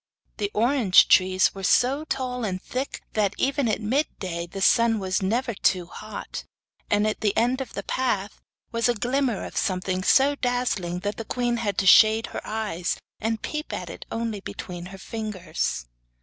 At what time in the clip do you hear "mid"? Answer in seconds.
3.81-4.07